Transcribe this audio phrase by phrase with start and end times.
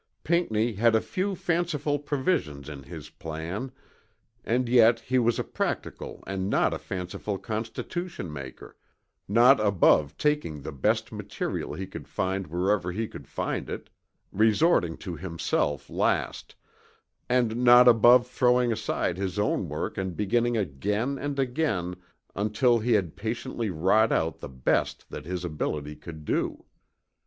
[0.23, 3.71] Pinckney had a few fanciful provisions in his plan
[4.43, 8.75] and yet he was a practical and not a fanciful constitution maker,
[9.27, 13.91] not above taking the best material he could find wherever he could find it,
[14.31, 16.55] resorting to himself last;
[17.29, 21.95] and not above throwing aside his own work and beginning again and again
[22.35, 26.65] until he had patiently wrought out the best that his ability could do.